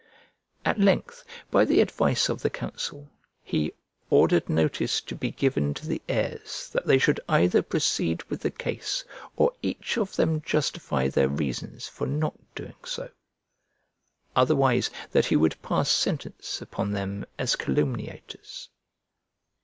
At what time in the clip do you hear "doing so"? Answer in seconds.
12.55-13.11